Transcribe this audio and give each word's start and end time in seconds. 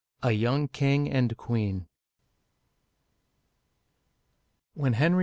A 0.23 0.31
YOUNG 0.31 0.69
KING 0.69 1.11
AND 1.11 1.37
QUEEN 1.37 1.85
WHEN 4.73 4.93
Henry 4.93 5.17
II. 5.17 5.19